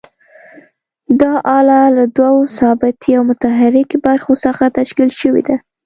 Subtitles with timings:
[1.21, 5.55] دا آله له دوو ثابتې او متحرکې برخو څخه تشکیل شوې ده.